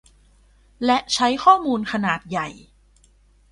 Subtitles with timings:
[0.85, 2.47] และใช้ข้อมูลขนาดใหญ่